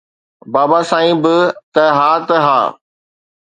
بابا 0.53 0.79
سائين 0.89 1.17
به 1.23 1.35
ته 1.73 1.83
ها 1.97 2.11
ته 2.27 2.37
ها 2.45 2.59